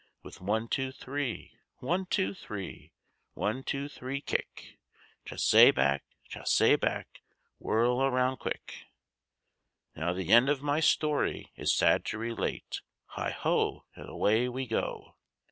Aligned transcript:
With 0.23 0.41
one, 0.41 0.67
two, 0.67 0.91
three; 0.91 1.51
one, 1.77 2.07
two, 2.07 2.33
three; 2.33 2.91
one, 3.35 3.61
two, 3.63 3.87
three 3.87 4.19
kick; 4.19 4.79
Chassee 5.27 5.69
back, 5.69 6.03
chassee 6.27 6.75
back, 6.75 7.21
whirl 7.59 8.01
around 8.01 8.37
quick. 8.37 8.87
Now 9.95 10.13
the 10.13 10.31
end 10.33 10.49
of 10.49 10.63
my 10.63 10.79
story 10.79 11.51
is 11.55 11.71
sad 11.77 12.03
to 12.05 12.17
relate 12.17 12.81
Heigh 13.09 13.29
ho! 13.29 13.85
and 13.93 14.09
away 14.09 14.49
we 14.49 14.65
go! 14.65 15.17